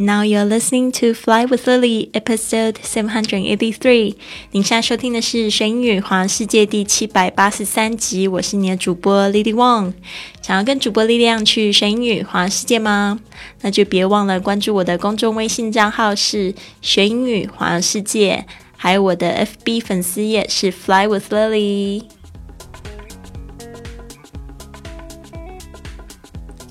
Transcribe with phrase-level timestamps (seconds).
[0.00, 4.14] Now you're listening to Fly with Lily, episode seven hundred eighty-three。
[4.52, 8.28] 您现在收听的是《神英语环世界》第七百八十三集。
[8.28, 9.94] 我是你的主播 Lily Wong。
[10.40, 13.18] 想要跟主播力量去神英语环世界吗？
[13.62, 18.46] 那就别忘了关注我的公众微信账号是“学英语环世界”，
[18.78, 22.04] 还有我的 FB 粉丝页是 Fly with Lily。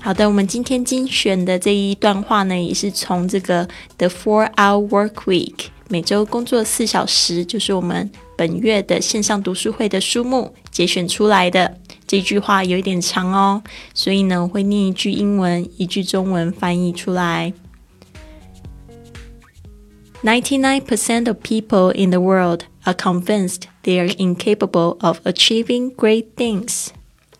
[0.08, 3.66] 好的，我们今天精选的这一段话呢，也是从这个
[3.98, 5.54] 《The Four Hour Work Week》
[5.90, 11.76] 每周工作四小时，就是我们本月的线上读书会的书目节选出来的。
[12.06, 17.52] 这句话有一点长哦，所以呢，我会念一句英文，一句中文翻译出来。
[20.22, 26.86] Ninety-nine percent of people in the world are convinced they are incapable of achieving great things.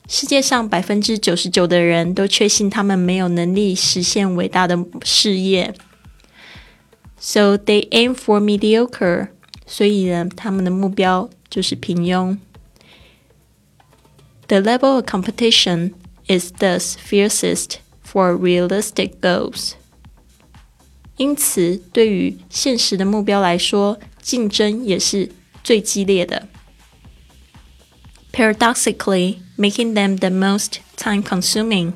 [0.07, 5.73] 世界上百分之九十九的人都确信他们没有能力实现伟大的事业，
[7.17, 9.29] so they aim for mediocre。
[9.65, 12.37] 所以呢，他们的目标就是平庸。
[14.47, 15.93] The level of competition
[16.27, 19.71] is thus fiercest for realistic goals。
[21.15, 25.31] 因此，对于现实的目标来说，竞争也是
[25.63, 26.49] 最激烈的。
[28.33, 31.93] Paradoxically, making them the most time-consuming。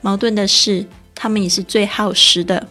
[0.00, 2.68] 矛盾的是，他们也是最耗时的。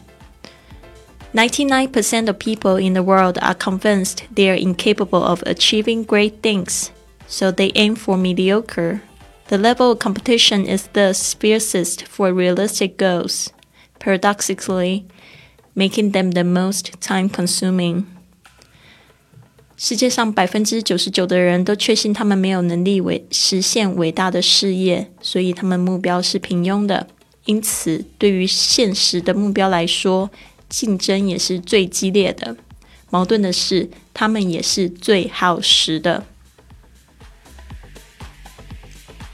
[1.32, 6.42] Ninety-nine percent of people in the world are convinced they are incapable of achieving great
[6.42, 6.88] things,
[7.28, 9.02] so they aim for mediocre.
[9.50, 13.52] The level of competition is thus fiercest for realistic goals,
[14.00, 15.06] paradoxically,
[15.76, 18.08] making them the most time-consuming.
[19.87, 27.07] 世界上百分之九十九的人都确信他们没有能力为实现伟大的事业，所以他们目标是平庸的。
[27.45, 30.31] 因此，对于现实的目标来说，
[30.71, 32.57] 竞争也是最激烈的。
[33.11, 36.25] 矛盾的是，他们也是最耗时的。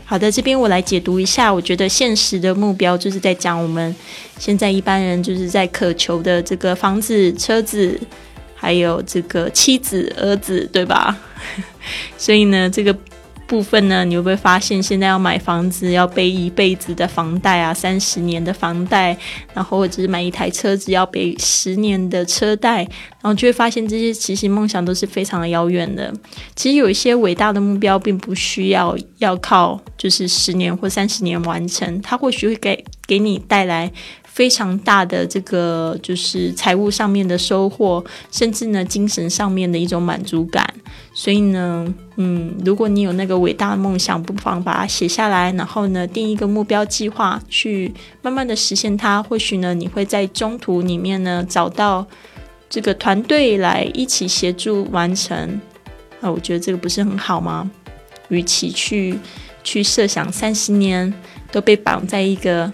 [0.05, 1.55] 好的，这边我来解读一下。
[1.55, 3.95] 我觉得现实的目标就是在讲我们
[4.37, 8.01] 现在一般人就是在渴求的这个房子、车子。
[8.61, 11.17] 还有这个妻子、儿子，对吧？
[12.19, 12.95] 所以呢，这个
[13.47, 19.17] 部分呢，你会不会发现，现在要买房子要背一辈子的房贷啊，三十年的房贷，
[19.55, 26.13] 然后或者是买一台车子要背十年的车贷，然后就会发现这些其实梦想都是非常的遥远的。
[26.55, 33.91] 其实有一些伟大的目标，并不需要要靠就是十年或三十年完成，它或许会给给你带来。
[34.33, 40.73] 非常大的这个就是财务上面的收获，甚至呢精神上面的一种满足感。
[41.13, 47.93] 所以呢，嗯，如果你有那个伟大的梦想，不妨把它写下来，然后呢定一个目标计划，去
[48.23, 49.21] 慢慢的实现它。
[49.23, 52.07] 或许呢，你会在中途里面呢找到
[52.71, 55.61] 这个团队来一起协助完成。
[56.21, 57.69] 啊，我觉得这个不是很好吗？
[58.29, 59.19] 与其去
[59.65, 61.13] 去设想三十年
[61.51, 62.73] 都被绑在一个。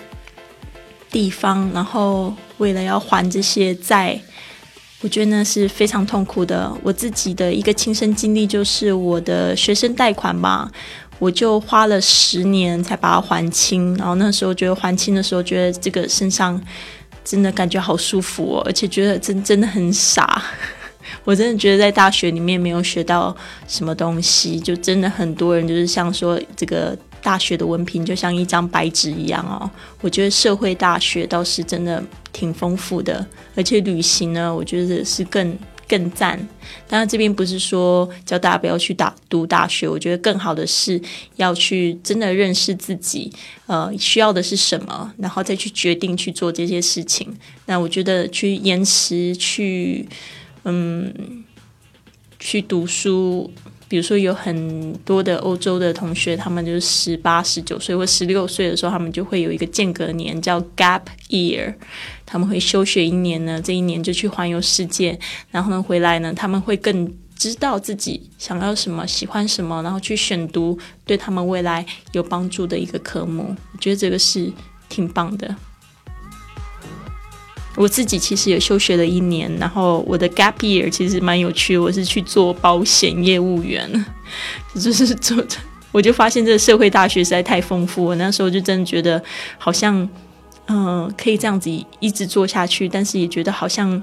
[1.10, 4.20] 地方，然后为了要还这些债，
[5.00, 6.72] 我觉得呢是非常痛苦的。
[6.82, 10.70] 我自己的一个亲身经历就是我的学生贷款吧，
[11.18, 13.96] 我就花了十年才把它还清。
[13.96, 16.60] 然后那时候觉得还清的时候，觉得这个身上
[17.24, 20.42] 真的感觉好舒服哦，而且觉得真真的很傻。
[21.24, 23.34] 我真的觉得在大学里面没有学到
[23.68, 26.96] 什么东西，就真的很多人就是像说这个。
[27.26, 29.68] 大学的文凭就像一张白纸一样哦，
[30.00, 32.00] 我觉得社会大学倒是真的
[32.32, 33.26] 挺丰富的，
[33.56, 36.38] 而且旅行呢，我觉得是更更赞。
[36.88, 41.02] 当然，这边不是说叫大家不要去大读大学，我觉得更好的是
[41.34, 43.32] 要去真的认识自己，
[43.66, 47.36] 呃，需要的是什么，然后再去决定去做这些事情。
[47.66, 50.08] 那我觉得去延迟去，
[50.62, 51.12] 嗯，
[52.38, 53.50] 去读书。
[53.88, 61.72] 比如说，有很多的欧洲的同学，他们就是十八、十九岁或十六岁的时候，他们就会有一个间隔年，叫 gap year，
[62.24, 65.18] 他们会休学一年呢，这一年就去环游世界，
[65.50, 73.54] 然后呢回来呢，他们会更知道自己想要什么、喜欢什么，然后去选读对他们未来有帮助的一个科目。
[73.72, 74.50] 我觉得这个是
[74.88, 75.54] 挺棒的。
[77.76, 84.04] 我自己其实也休学了一年，然后我的 gap year 其实蛮有趣的，我是去做保险业务员，
[84.74, 85.36] 就是做，
[85.92, 88.14] 我就发现这个社会大学实在太丰富，我。
[88.14, 89.22] 那时候就真的觉得
[89.58, 90.08] 好像，
[90.68, 91.70] 嗯，可以这样子
[92.00, 94.02] 一直做下去，但是也觉得好像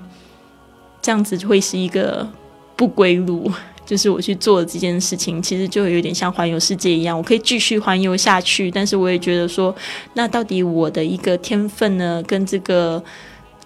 [1.02, 2.30] 这样子会是一个
[2.75, 3.52] 不归路，
[3.88, 9.75] 就是我去做这件事情，其实就有点像环游世界一样，我可以继续环游下去，但是我也觉得说，
[10.14, 13.04] 那到底我的一个天分呢，跟这个。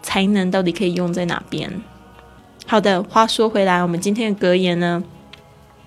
[0.02, 1.82] 才能到底可以用在哪边？
[2.66, 5.04] 好的，话说回来，我们今天的格言呢，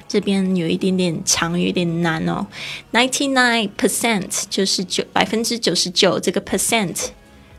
[0.09, 2.47] 这边有一点点长，有一点难哦。
[2.93, 7.09] Ninety nine percent 就是九百分之九十九，这个 percent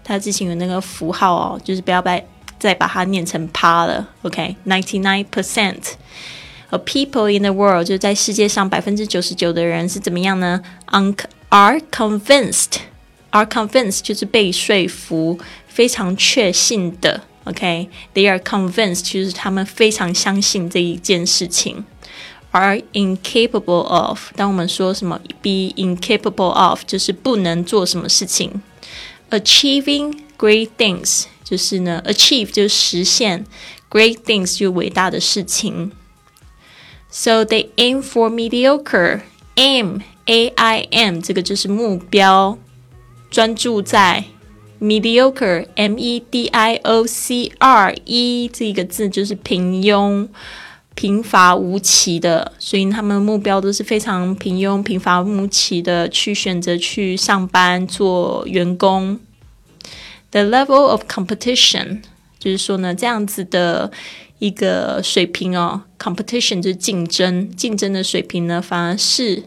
[0.03, 2.19] 它之前有那个符号哦，就是不要把
[2.59, 4.09] 再把它念成趴了。
[4.23, 5.93] OK，ninety nine percent。
[6.71, 10.61] of people in the world 就在世界上百分之九十九的人是怎么样呢
[10.91, 11.13] ？Un
[11.49, 12.77] are convinced
[13.31, 15.37] are convinced 就是被说服，
[15.70, 17.22] 非常确信的。
[17.44, 21.84] OK，they are convinced 就是他们非常相信这一件事情。
[22.50, 28.62] Are incapable of 当我们说什么 be incapable of 就是不能做什么事情。
[29.30, 33.44] Achieving great things 就是呢，achieve 就是实现，
[33.90, 35.92] great things 就伟大的事情。
[37.10, 39.20] So they aim for mediocre.
[39.56, 42.58] Aim, A-I-M，这个就是目标，
[43.30, 44.24] 专注在
[44.81, 46.49] mediocre, M-E-D-I-O-C-R-E
[48.51, 50.27] 这一个字就是平庸、
[50.95, 59.19] 贫乏无奇的，所以他们的目标都是非常平庸、平凡无奇的去选择去上班做员工。
[60.31, 62.01] The level of competition，
[62.39, 63.91] 就是说呢，这样子的。
[64.41, 69.43] 一个水平哦，competition 就是竞争，竞争的水平呢，反而是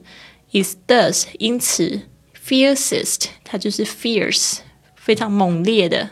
[0.53, 2.03] is thus 因此
[2.47, 4.59] fiercest 它就是 fierce
[5.05, 6.09] 非常猛烈的，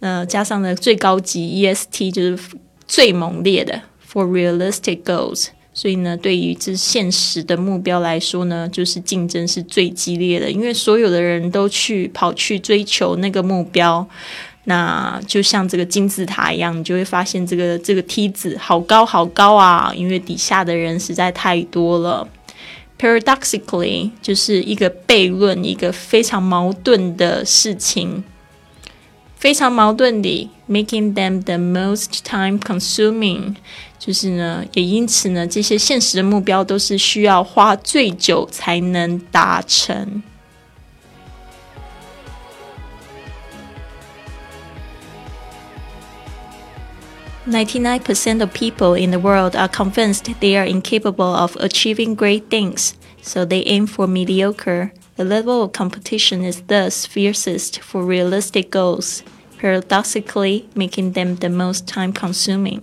[0.00, 2.38] 呃，加上了最高级 est 就是
[2.86, 14.06] 最猛烈的 for realistic goals，所以呢，对于这现实的目标来说呢，就是竞争是最激烈的，因为所有的人都去跑去追求那个目标。
[14.68, 22.28] 那就像这个金字塔一样，你就会发现这个这个梯子好高好高啊，因为底下的人实在太多了。
[22.98, 28.24] Paradoxically，就是一个悖论，一个非常矛盾的事情，
[29.36, 33.54] 非常矛盾的，making them the most time-consuming，
[33.98, 40.22] 就是呢，也因此呢，这些现实的目标都是需要花最久才能达成。
[47.47, 53.45] 99% of people in the world are convinced they are incapable of achieving great things, so
[53.45, 54.91] they aim for mediocre.
[55.17, 59.23] The level of competition is thus fiercest for realistic goals,
[59.59, 62.81] paradoxically making them the most time consuming.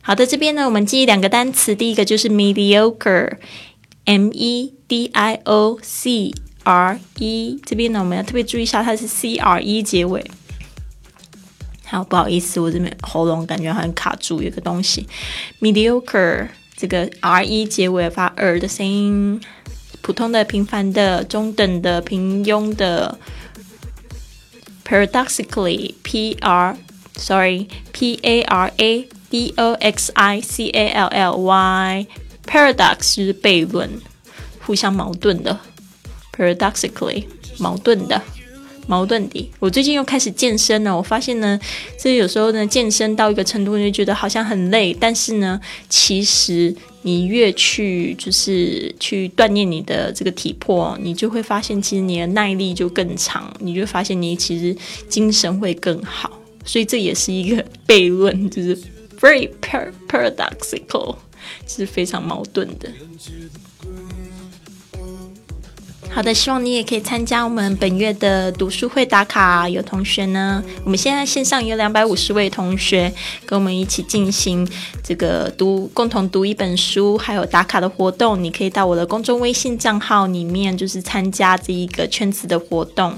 [0.00, 6.32] 好的，这边呢，我们记忆两个单词，第一个就是 mediocre，m e d i o c
[6.64, 10.24] r e，这边呢，我们要特别注意一下，它是 c r e 结尾。
[11.93, 15.07] 好，不好意思，我这边喉咙感觉很卡住，有个东西。
[15.61, 19.39] mediocre 这个 r e 结尾发 r 的声音，
[20.01, 23.19] 普通的、平凡的、中等的、平庸的。
[24.83, 26.75] paradoxically p r
[27.15, 32.07] sorry p a r a d o x i c a l l y
[32.45, 33.89] paradox 就是悖论，
[34.65, 35.59] 互相矛盾的。
[36.35, 37.25] paradoxically
[37.59, 38.21] 矛盾的。
[38.87, 39.51] 矛盾的。
[39.59, 41.59] 我最近又开始健身了，我发现呢，
[41.97, 44.95] 这有时候呢，健身到一个程度，你就觉得好像很累。
[44.99, 45.59] 但是呢，
[45.89, 54.75] 其实你越去就是去锻炼你的这个体魄，你就会发现，其实你的耐力就更长，你就发现你其实
[55.07, 56.39] 精神会更好。
[56.65, 58.77] 所以这也是一个悖论，就是
[59.19, 59.49] very
[60.07, 61.15] paradoxical，
[61.67, 62.89] 是非常矛盾的。
[66.13, 69.67] 好的，希望你也可以参加我们本月的读书会打卡。
[69.67, 73.11] 有同学呢，我们现在线上有两百五十位同学
[73.47, 74.67] 跟我们一起进行
[75.03, 78.41] 这个读，共同读一本书，还有打卡的活动。
[78.43, 83.15] 你可以到我的公众微信账号里面，就是参加这一个圈子的活动。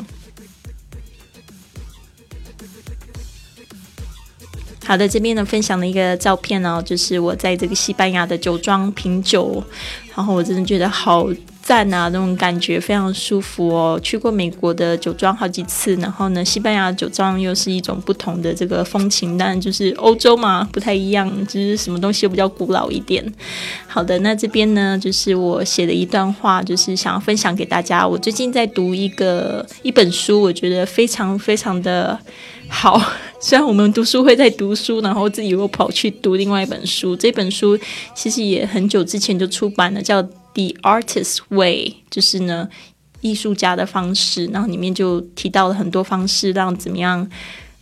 [4.86, 9.62] 好的，这边呢分享了一个照片哦，就是我在这个西班牙的酒庄品酒，
[10.16, 11.28] 然后我真的觉得好。
[11.65, 14.00] 赞啊，那种感觉非常舒服哦。
[14.03, 23.25] 去过美国的酒庄好几次，然后呢，西班牙酒庄又是一种不同的这个风情，但就是欧洲嘛，不太一样，就是什么东西又比较古老一点。
[23.88, 28.07] 好的，那这边呢，就是我写的一段话，就是想要分享给大家。
[28.07, 32.19] 我最近在读一个一本书，我觉得非常非常的
[32.67, 33.01] 好。
[33.41, 37.75] 虽然我们读书会在读书，然后自己又跑去读另外一本书，这本书
[38.13, 40.24] 其实也很久之前就出版了，叫。
[40.56, 42.70] The artist way 就是呢，
[43.20, 47.30] 艺术家的方式，然后里面就提到了很多方式，让怎么样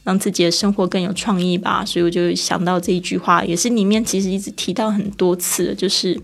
[0.04, 1.86] 让自己的生活更有创意吧。
[1.86, 6.20] 所以我就想到这一句话，也是里面其实一直提到很多次，就是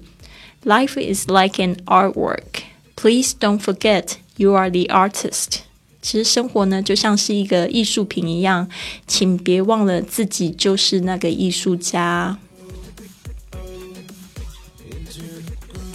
[0.65, 2.63] Life is like an artwork.
[2.96, 5.60] Please don't forget you are the artist.
[6.01, 8.68] 其实生活呢，就像是一个艺术品一样，
[9.06, 12.39] 请别忘了自己就是那个艺术家。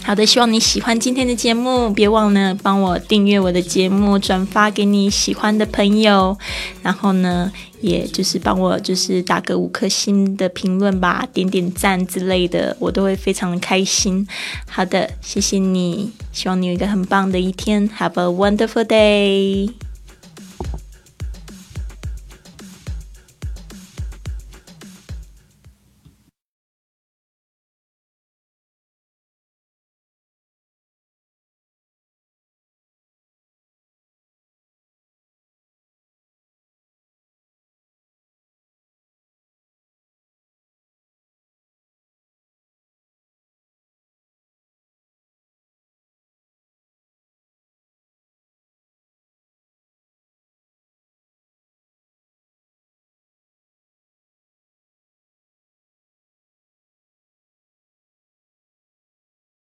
[0.05, 6.37] 好的，希望你喜欢今天的节目，别忘了帮我订阅我的节目，转发给你喜欢的朋友，
[6.83, 14.27] 然后呢，也就是帮我就是打个五颗星的评论吧，点点赞之类的，我都会非常的开心。
[14.69, 19.84] 好的，谢谢你，希望你有一个很棒的一天，Have a wonderful day。